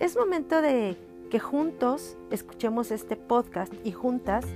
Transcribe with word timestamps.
Es 0.00 0.16
momento 0.16 0.62
de 0.62 0.96
que 1.30 1.38
juntos 1.38 2.16
escuchemos 2.30 2.90
este 2.90 3.16
podcast 3.16 3.70
y 3.84 3.92
juntas 3.92 4.46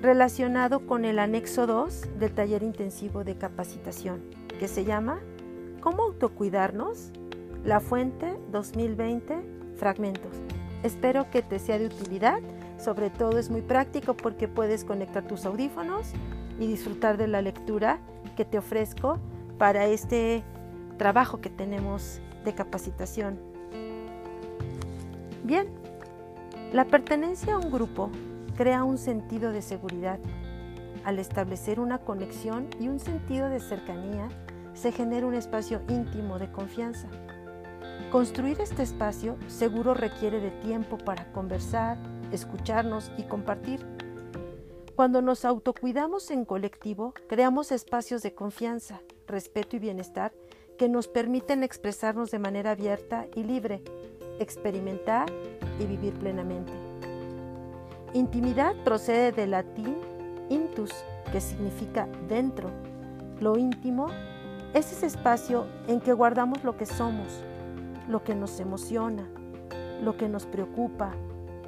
relacionado 0.00 0.86
con 0.86 1.04
el 1.04 1.18
anexo 1.18 1.66
2 1.66 2.20
del 2.20 2.32
taller 2.32 2.62
intensivo 2.62 3.24
de 3.24 3.36
capacitación, 3.36 4.22
que 4.60 4.68
se 4.68 4.84
llama 4.84 5.18
¿Cómo 5.80 6.04
autocuidarnos? 6.04 7.10
La 7.64 7.80
Fuente 7.80 8.38
2020 8.52 9.74
Fragmentos. 9.74 10.36
Espero 10.84 11.28
que 11.28 11.42
te 11.42 11.58
sea 11.58 11.80
de 11.80 11.86
utilidad, 11.86 12.38
sobre 12.78 13.10
todo 13.10 13.40
es 13.40 13.50
muy 13.50 13.62
práctico 13.62 14.14
porque 14.14 14.46
puedes 14.46 14.84
conectar 14.84 15.26
tus 15.26 15.44
audífonos 15.44 16.06
y 16.60 16.68
disfrutar 16.68 17.16
de 17.16 17.26
la 17.26 17.42
lectura 17.42 17.98
que 18.36 18.44
te 18.44 18.58
ofrezco 18.58 19.18
para 19.58 19.86
este 19.86 20.44
trabajo 20.98 21.40
que 21.40 21.50
tenemos 21.50 22.20
de 22.44 22.54
capacitación. 22.54 23.47
Bien, 25.48 25.66
la 26.74 26.84
pertenencia 26.84 27.54
a 27.54 27.58
un 27.58 27.70
grupo 27.72 28.10
crea 28.54 28.84
un 28.84 28.98
sentido 28.98 29.50
de 29.50 29.62
seguridad. 29.62 30.18
Al 31.04 31.18
establecer 31.18 31.80
una 31.80 31.96
conexión 31.96 32.68
y 32.78 32.88
un 32.88 33.00
sentido 33.00 33.48
de 33.48 33.58
cercanía, 33.58 34.28
se 34.74 34.92
genera 34.92 35.26
un 35.26 35.32
espacio 35.32 35.80
íntimo 35.88 36.38
de 36.38 36.52
confianza. 36.52 37.08
Construir 38.12 38.60
este 38.60 38.82
espacio 38.82 39.38
seguro 39.46 39.94
requiere 39.94 40.38
de 40.38 40.50
tiempo 40.50 40.98
para 40.98 41.32
conversar, 41.32 41.96
escucharnos 42.30 43.10
y 43.16 43.22
compartir. 43.22 43.86
Cuando 44.96 45.22
nos 45.22 45.46
autocuidamos 45.46 46.30
en 46.30 46.44
colectivo, 46.44 47.14
creamos 47.26 47.72
espacios 47.72 48.20
de 48.20 48.34
confianza, 48.34 49.00
respeto 49.26 49.76
y 49.76 49.78
bienestar 49.78 50.34
que 50.76 50.90
nos 50.90 51.08
permiten 51.08 51.62
expresarnos 51.62 52.30
de 52.30 52.38
manera 52.38 52.72
abierta 52.72 53.26
y 53.34 53.44
libre, 53.44 53.82
experimentar 54.38 55.30
y 55.78 55.86
vivir 55.86 56.14
plenamente. 56.14 56.72
Intimidad 58.14 58.74
procede 58.84 59.32
del 59.32 59.50
latín 59.52 59.96
intus, 60.48 60.92
que 61.30 61.40
significa 61.40 62.08
dentro. 62.28 62.70
Lo 63.40 63.58
íntimo 63.58 64.06
es 64.74 64.92
ese 64.92 65.06
espacio 65.06 65.66
en 65.86 66.00
que 66.00 66.12
guardamos 66.12 66.64
lo 66.64 66.76
que 66.76 66.86
somos, 66.86 67.44
lo 68.08 68.24
que 68.24 68.34
nos 68.34 68.58
emociona, 68.60 69.28
lo 70.02 70.16
que 70.16 70.28
nos 70.28 70.46
preocupa, 70.46 71.12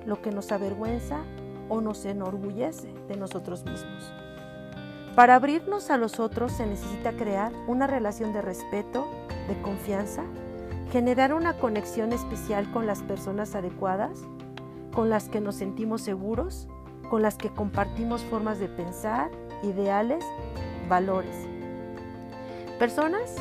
lo 0.07 0.23
que 0.23 0.31
nos 0.31 0.51
avergüenza 0.53 1.21
o 1.69 1.81
nos 1.81 2.05
enorgullece 2.05 2.93
de 3.09 3.17
nosotros 3.17 3.65
mismos. 3.65 4.13
Para 5.15 5.35
abrirnos 5.35 5.91
a 5.91 5.97
los 5.97 6.21
otros 6.21 6.53
se 6.53 6.67
necesita 6.67 7.13
crear 7.13 7.53
una 7.67 7.87
relación 7.87 8.33
de 8.33 8.43
respeto, 8.43 9.07
de 9.49 9.61
confianza, 9.61 10.23
generar 10.91 11.33
una 11.35 11.55
conexión 11.55 12.13
especial 12.13 12.71
con 12.73 12.87
las 12.87 13.03
personas 13.03 13.55
adecuadas 13.55 14.25
con 14.93 15.09
las 15.09 15.29
que 15.29 15.41
nos 15.41 15.57
sentimos 15.57 16.03
seguros, 16.03 16.69
con 17.09 17.23
las 17.23 17.37
que 17.37 17.51
compartimos 17.51 18.23
formas 18.23 18.59
de 18.59 18.69
pensar, 18.69 19.31
ideales, 19.63 20.25
valores. 20.89 21.35
Personas 22.79 23.35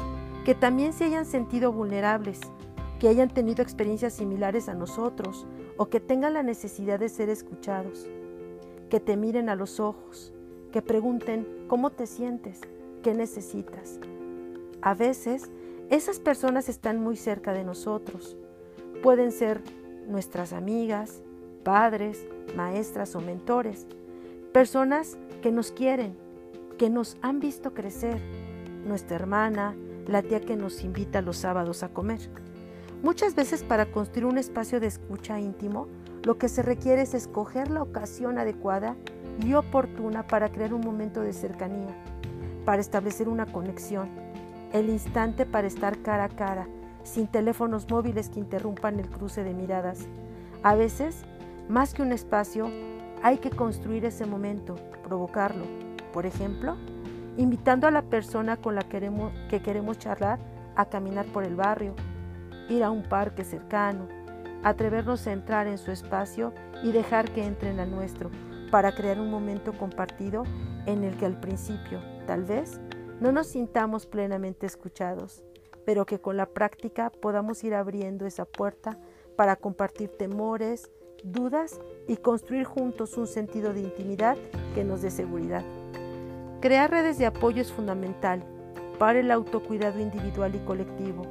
que 0.45 0.55
también 0.55 0.93
se 0.93 1.05
hayan 1.05 1.25
sentido 1.25 1.71
vulnerables, 1.71 2.39
que 2.99 3.07
hayan 3.07 3.29
tenido 3.29 3.63
experiencias 3.63 4.13
similares 4.13 4.69
a 4.69 4.73
nosotros 4.73 5.45
o 5.77 5.87
que 5.87 5.99
tengan 5.99 6.33
la 6.33 6.43
necesidad 6.43 6.99
de 6.99 7.09
ser 7.09 7.29
escuchados, 7.29 8.07
que 8.89 8.99
te 8.99 9.15
miren 9.15 9.49
a 9.49 9.55
los 9.55 9.79
ojos, 9.79 10.33
que 10.71 10.81
pregunten 10.81 11.47
cómo 11.67 11.89
te 11.89 12.05
sientes, 12.05 12.61
qué 13.01 13.13
necesitas. 13.13 13.99
A 14.81 14.93
veces, 14.93 15.49
esas 15.89 16.19
personas 16.19 16.69
están 16.69 17.01
muy 17.01 17.17
cerca 17.17 17.51
de 17.51 17.63
nosotros. 17.63 18.37
Pueden 19.01 19.31
ser 19.31 19.61
nuestras 20.07 20.53
amigas, 20.53 21.23
padres, 21.63 22.27
maestras 22.55 23.15
o 23.15 23.21
mentores, 23.21 23.87
personas 24.53 25.17
que 25.41 25.51
nos 25.51 25.71
quieren, 25.71 26.15
que 26.77 26.89
nos 26.89 27.17
han 27.21 27.39
visto 27.39 27.73
crecer, 27.73 28.19
nuestra 28.85 29.15
hermana, 29.15 29.75
la 30.07 30.21
tía 30.21 30.41
que 30.41 30.55
nos 30.55 30.83
invita 30.83 31.21
los 31.21 31.37
sábados 31.37 31.81
a 31.83 31.89
comer. 31.89 32.19
Muchas 33.01 33.33
veces 33.33 33.63
para 33.63 33.91
construir 33.91 34.25
un 34.25 34.37
espacio 34.37 34.79
de 34.79 34.87
escucha 34.87 35.39
íntimo, 35.39 35.87
lo 36.23 36.37
que 36.37 36.49
se 36.49 36.61
requiere 36.61 37.01
es 37.01 37.13
escoger 37.13 37.71
la 37.71 37.81
ocasión 37.81 38.37
adecuada 38.37 38.95
y 39.43 39.53
oportuna 39.53 40.27
para 40.27 40.51
crear 40.51 40.73
un 40.73 40.81
momento 40.81 41.21
de 41.21 41.33
cercanía, 41.33 41.95
para 42.65 42.81
establecer 42.81 43.29
una 43.29 43.45
conexión, 43.45 44.28
el 44.73 44.89
instante 44.89 45.45
para 45.45 45.67
estar 45.67 45.97
cara 45.99 46.25
a 46.25 46.29
cara, 46.29 46.67
sin 47.03 47.27
teléfonos 47.27 47.89
móviles 47.89 48.29
que 48.29 48.39
interrumpan 48.39 48.99
el 48.99 49.09
cruce 49.09 49.43
de 49.43 49.53
miradas. 49.53 50.07
A 50.63 50.75
veces 50.75 51.25
más 51.69 51.93
que 51.93 52.01
un 52.01 52.11
espacio, 52.11 52.67
hay 53.21 53.37
que 53.37 53.51
construir 53.51 54.03
ese 54.03 54.25
momento, 54.25 54.75
provocarlo. 55.03 55.65
Por 56.11 56.25
ejemplo, 56.25 56.77
invitando 57.37 57.85
a 57.85 57.91
la 57.91 58.01
persona 58.01 58.57
con 58.57 58.73
la 58.73 58.81
que 58.81 59.61
queremos 59.61 59.97
charlar 59.99 60.39
a 60.75 60.85
caminar 60.85 61.27
por 61.27 61.43
el 61.43 61.55
barrio, 61.55 61.93
ir 62.69 62.83
a 62.83 62.89
un 62.89 63.03
parque 63.03 63.43
cercano, 63.43 64.07
atrevernos 64.63 65.27
a 65.27 65.31
entrar 65.31 65.67
en 65.67 65.77
su 65.77 65.91
espacio 65.91 66.53
y 66.83 66.91
dejar 66.91 67.29
que 67.31 67.45
entren 67.45 67.79
al 67.79 67.91
nuestro 67.91 68.31
para 68.71 68.91
crear 68.91 69.19
un 69.19 69.29
momento 69.29 69.73
compartido 69.73 70.43
en 70.87 71.03
el 71.03 71.15
que 71.17 71.27
al 71.27 71.39
principio, 71.39 71.99
tal 72.25 72.45
vez, 72.45 72.81
no 73.19 73.31
nos 73.31 73.47
sintamos 73.47 74.05
plenamente 74.05 74.65
escuchados, 74.65 75.43
pero 75.85 76.05
que 76.05 76.19
con 76.19 76.37
la 76.37 76.45
práctica 76.45 77.09
podamos 77.09 77.63
ir 77.63 77.73
abriendo 77.73 78.25
esa 78.25 78.45
puerta 78.45 78.97
para 79.35 79.55
compartir 79.55 80.09
temores, 80.09 80.89
dudas 81.23 81.79
y 82.07 82.17
construir 82.17 82.65
juntos 82.65 83.17
un 83.17 83.27
sentido 83.27 83.73
de 83.73 83.81
intimidad 83.81 84.37
que 84.73 84.83
nos 84.83 85.01
dé 85.01 85.11
seguridad. 85.11 85.63
Crear 86.61 86.91
redes 86.91 87.17
de 87.17 87.25
apoyo 87.25 87.61
es 87.61 87.71
fundamental 87.71 88.43
para 88.97 89.19
el 89.19 89.31
autocuidado 89.31 89.99
individual 89.99 90.55
y 90.55 90.59
colectivo, 90.59 91.23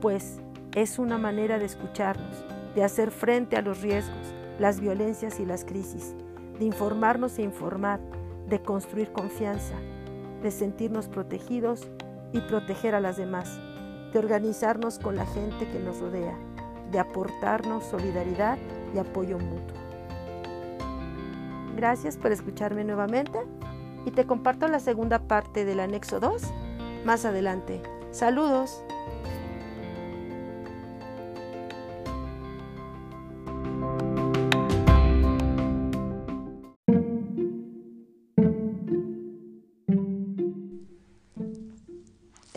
pues 0.00 0.40
es 0.74 0.98
una 0.98 1.18
manera 1.18 1.58
de 1.58 1.64
escucharnos, 1.64 2.44
de 2.74 2.84
hacer 2.84 3.10
frente 3.10 3.56
a 3.56 3.62
los 3.62 3.80
riesgos, 3.80 4.34
las 4.58 4.80
violencias 4.80 5.40
y 5.40 5.46
las 5.46 5.64
crisis, 5.64 6.14
de 6.58 6.64
informarnos 6.64 7.38
e 7.38 7.42
informar, 7.42 8.00
de 8.48 8.60
construir 8.60 9.12
confianza, 9.12 9.74
de 10.42 10.50
sentirnos 10.50 11.08
protegidos 11.08 11.88
y 12.32 12.40
proteger 12.40 12.94
a 12.94 13.00
las 13.00 13.16
demás, 13.16 13.58
de 14.12 14.18
organizarnos 14.18 14.98
con 14.98 15.16
la 15.16 15.26
gente 15.26 15.68
que 15.68 15.78
nos 15.78 16.00
rodea, 16.00 16.36
de 16.90 16.98
aportarnos 16.98 17.84
solidaridad 17.84 18.58
y 18.94 18.98
apoyo 18.98 19.38
mutuo. 19.38 19.76
Gracias 21.76 22.16
por 22.16 22.32
escucharme 22.32 22.84
nuevamente 22.84 23.38
y 24.04 24.10
te 24.10 24.26
comparto 24.26 24.68
la 24.68 24.80
segunda 24.80 25.20
parte 25.20 25.64
del 25.64 25.80
anexo 25.80 26.20
2 26.20 26.42
más 27.04 27.24
adelante. 27.24 27.80
Saludos. 28.10 28.82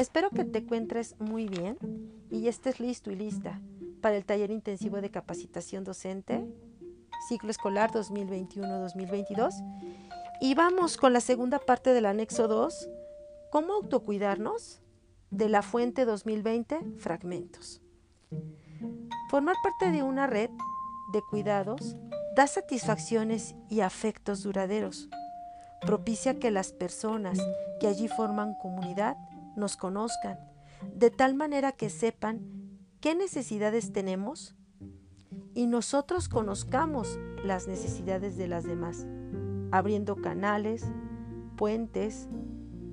Espero 0.02 0.32
que 0.32 0.46
te 0.46 0.58
encuentres 0.58 1.16
muy 1.20 1.48
bien 1.48 1.78
y 2.32 2.48
estés 2.48 2.80
listo 2.80 3.12
y 3.12 3.16
lista 3.16 3.62
para 4.02 4.16
el 4.16 4.26
taller 4.26 4.50
intensivo 4.50 5.00
de 5.00 5.12
capacitación 5.12 5.84
docente, 5.84 6.44
ciclo 7.30 7.52
escolar 7.52 7.92
2021-2022. 7.92 9.54
Y 10.42 10.56
vamos 10.56 10.98
con 10.98 11.14
la 11.14 11.22
segunda 11.22 11.60
parte 11.60 11.94
del 11.94 12.08
anexo 12.08 12.48
2, 12.48 12.90
¿cómo 13.52 13.74
autocuidarnos? 13.74 14.82
De 15.30 15.50
la 15.50 15.62
fuente 15.62 16.06
2020, 16.06 16.80
fragmentos. 16.98 17.84
Formar 19.30 19.56
parte 19.62 19.92
de 19.92 20.02
una 20.02 20.26
red 20.26 20.50
de 21.14 21.22
cuidados 21.30 21.96
da 22.36 22.48
satisfacciones 22.48 23.54
y 23.70 23.82
afectos 23.82 24.42
duraderos. 24.42 25.10
Propicia 25.82 26.40
que 26.40 26.50
las 26.50 26.74
personas 26.74 27.38
que 27.80 27.86
allí 27.86 28.08
forman 28.08 28.56
comunidad 28.56 29.16
nos 29.56 29.78
conozcan, 29.78 30.40
de 30.96 31.10
tal 31.10 31.36
manera 31.36 31.72
que 31.72 31.90
sepan 31.90 32.42
qué 33.00 33.16
necesidades 33.16 33.92
tenemos 33.94 34.56
y 35.54 35.68
nosotros 35.68 36.30
conozcamos 36.30 37.20
las 37.44 37.68
necesidades 37.68 38.38
de 38.38 38.48
las 38.48 38.64
demás, 38.64 39.06
abriendo 39.72 40.16
canales, 40.16 40.86
puentes, 41.58 42.28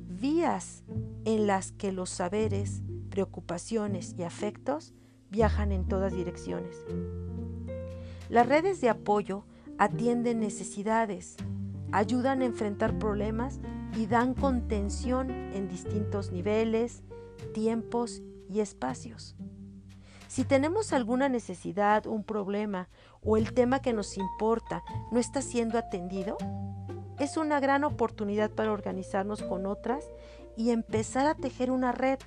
vías 0.09 0.83
en 1.25 1.47
las 1.47 1.73
que 1.73 1.93
los 1.93 2.11
saberes, 2.11 2.83
preocupaciones 3.11 4.15
y 4.19 4.23
afectos 4.23 4.95
viajan 5.31 5.73
en 5.73 5.87
todas 5.87 6.15
direcciones. 6.15 6.85
Las 8.29 8.49
redes 8.49 8.81
de 8.81 8.89
apoyo 8.89 9.45
atienden 9.79 10.41
necesidades, 10.41 11.37
ayudan 11.93 12.43
a 12.43 12.47
enfrentar 12.47 12.99
problemas 12.99 13.61
y 13.99 14.07
dan 14.07 14.35
contención 14.35 15.29
en 15.29 15.69
distintos 15.69 16.31
niveles, 16.31 17.03
tiempos 17.53 18.23
y 18.49 18.61
espacios. 18.61 19.35
Si 20.29 20.45
tenemos 20.45 20.93
alguna 20.93 21.29
necesidad, 21.29 22.07
un 22.07 22.23
problema 22.23 22.89
o 23.25 23.37
el 23.37 23.53
tema 23.53 23.81
que 23.81 23.93
nos 23.93 24.17
importa 24.17 24.85
no 25.11 25.19
está 25.19 25.43
siendo 25.43 25.79
atendido, 25.79 26.37
es 27.19 27.37
una 27.37 27.59
gran 27.59 27.83
oportunidad 27.83 28.53
para 28.53 28.71
organizarnos 28.71 29.43
con 29.43 29.67
otras 29.67 30.05
y 30.57 30.71
empezar 30.71 31.27
a 31.27 31.35
tejer 31.35 31.73
una 31.73 31.91
red. 31.91 32.21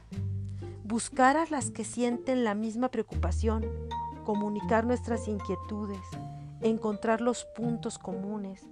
Buscar 0.83 1.37
a 1.37 1.45
las 1.45 1.71
que 1.71 1.85
sienten 1.85 2.43
la 2.43 2.53
misma 2.53 2.89
preocupación, 2.89 3.65
comunicar 4.25 4.85
nuestras 4.85 5.29
inquietudes, 5.29 6.01
encontrar 6.59 7.21
los 7.21 7.45
puntos 7.55 7.97
comunes, 7.97 8.67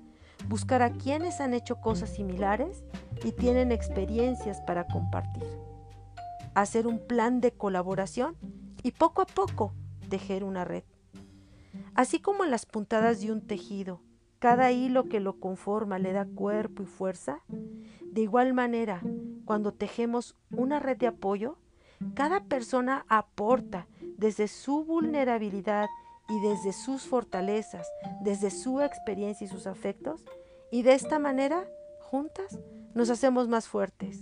buscar 0.49 0.81
a 0.81 0.91
quienes 0.91 1.39
han 1.41 1.53
hecho 1.53 1.79
cosas 1.79 2.09
similares 2.09 2.83
y 3.23 3.31
tienen 3.31 3.71
experiencias 3.71 4.59
para 4.61 4.87
compartir. 4.87 5.45
Hacer 6.55 6.87
un 6.87 6.97
plan 7.05 7.39
de 7.39 7.51
colaboración 7.51 8.35
y 8.81 8.91
poco 8.91 9.21
a 9.21 9.27
poco 9.27 9.75
tejer 10.09 10.43
una 10.43 10.65
red. 10.65 10.83
Así 11.93 12.19
como 12.19 12.43
en 12.43 12.49
las 12.49 12.65
puntadas 12.65 13.21
de 13.21 13.31
un 13.31 13.45
tejido, 13.45 14.01
cada 14.39 14.71
hilo 14.71 15.03
que 15.03 15.19
lo 15.19 15.39
conforma 15.39 15.99
le 15.99 16.13
da 16.13 16.25
cuerpo 16.25 16.81
y 16.81 16.87
fuerza, 16.87 17.43
de 18.01 18.21
igual 18.21 18.55
manera, 18.55 19.01
cuando 19.45 19.71
tejemos 19.71 20.35
una 20.49 20.79
red 20.79 20.97
de 20.97 21.07
apoyo, 21.07 21.59
cada 22.15 22.45
persona 22.45 23.05
aporta 23.07 23.87
desde 24.17 24.47
su 24.47 24.83
vulnerabilidad 24.83 25.89
y 26.29 26.39
desde 26.41 26.73
sus 26.73 27.03
fortalezas, 27.03 27.87
desde 28.21 28.51
su 28.51 28.81
experiencia 28.81 29.45
y 29.45 29.49
sus 29.49 29.67
afectos, 29.67 30.23
y 30.71 30.83
de 30.83 30.93
esta 30.93 31.19
manera, 31.19 31.67
juntas, 31.99 32.59
nos 32.93 33.09
hacemos 33.09 33.47
más 33.47 33.67
fuertes. 33.67 34.21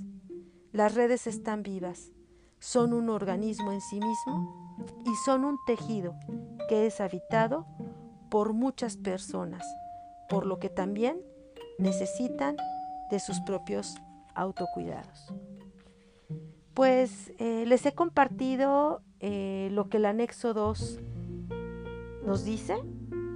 Las 0.71 0.95
redes 0.95 1.27
están 1.27 1.63
vivas, 1.63 2.11
son 2.59 2.93
un 2.93 3.09
organismo 3.09 3.71
en 3.71 3.81
sí 3.81 3.99
mismo 3.99 4.75
y 5.05 5.15
son 5.25 5.43
un 5.43 5.57
tejido 5.65 6.15
que 6.69 6.85
es 6.85 7.01
habitado 7.01 7.67
por 8.29 8.53
muchas 8.53 8.97
personas, 8.97 9.65
por 10.29 10.45
lo 10.45 10.59
que 10.59 10.69
también 10.69 11.21
necesitan 11.77 12.57
de 13.09 13.19
sus 13.19 13.39
propios 13.41 13.95
autocuidados. 14.35 15.33
Pues 16.73 17.31
eh, 17.39 17.65
les 17.65 17.85
he 17.85 17.93
compartido 17.93 19.01
eh, 19.19 19.69
lo 19.71 19.89
que 19.89 19.97
el 19.97 20.05
anexo 20.05 20.53
2 20.53 20.99
nos 22.27 22.43
dice 22.43 22.75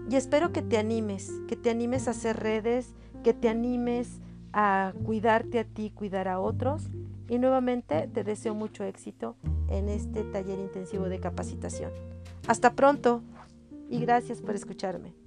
y 0.10 0.18
espero 0.18 0.52
que 0.52 0.62
te 0.62 0.78
animes, 0.78 1.32
que 1.48 1.56
te 1.56 1.70
animes 1.70 2.10
a 2.10 2.12
hacer 2.12 2.38
redes, 2.38 2.94
que 3.24 3.34
te 3.34 3.48
animes 3.48 4.20
a 4.52 4.92
cuidarte 5.06 5.60
a 5.60 5.64
ti, 5.64 5.92
cuidar 5.92 6.28
a 6.28 6.42
otros 6.42 6.90
y 7.30 7.40
nuevamente 7.40 8.10
te 8.14 8.26
deseo 8.26 8.54
mucho 8.54 8.84
éxito 8.84 9.38
en 9.70 9.88
este 9.88 10.24
taller 10.26 10.60
intensivo 10.60 11.06
de 11.06 11.22
capacitación. 11.22 11.92
Hasta 12.48 12.74
pronto 12.74 13.24
y 13.90 14.02
gracias 14.02 14.42
por 14.42 14.56
escucharme. 14.56 15.21